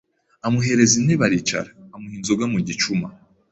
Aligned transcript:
"Amuhereza 0.47 0.93
intebe 0.97 1.23
aricara, 1.27 1.69
amuha 1.95 2.15
inzoga 2.19 2.45
mu 2.53 2.59
gicuma, 2.67 3.07